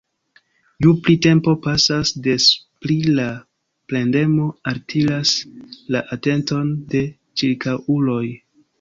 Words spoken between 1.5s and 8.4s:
pasas, des pli la plendemo altiras la atenton de ĉirkaŭuloj.